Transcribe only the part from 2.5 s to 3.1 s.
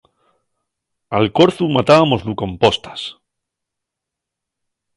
postas.